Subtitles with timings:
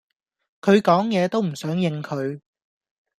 [0.61, 2.39] 佢講野都唔想應佢